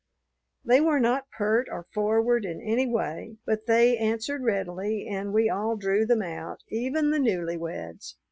They 0.65 0.81
were 0.81 0.99
not 0.99 1.29
pert 1.29 1.67
or 1.69 1.83
forward 1.93 2.43
in 2.43 2.59
any 2.59 2.87
way, 2.87 3.37
but 3.45 3.67
they 3.67 3.99
answered 3.99 4.41
readily 4.41 5.05
and 5.07 5.31
we 5.31 5.47
all 5.47 5.75
drew 5.75 6.07
them 6.07 6.23
out, 6.23 6.63
even 6.69 7.11
the 7.11 7.19
newly 7.19 7.55
weds. 7.55 8.17